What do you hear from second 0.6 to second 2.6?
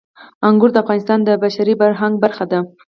د افغانستان د بشري فرهنګ برخه ده.